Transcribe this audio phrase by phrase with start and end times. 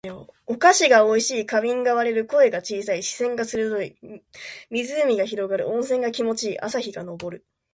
[0.47, 1.45] お菓子が美味しい。
[1.45, 2.25] 花瓶が割れる。
[2.25, 3.03] 声が小さい。
[3.03, 3.95] 視線が鋭い。
[4.71, 5.69] 湖が広がる。
[5.69, 6.59] 温泉が気持ち良い。
[6.59, 7.45] 朝日が昇る。